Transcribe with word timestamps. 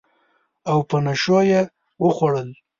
او 0.71 0.77
په 0.89 0.97
نشو 1.05 1.39
یې 1.51 1.61
وخوړل 2.03 2.49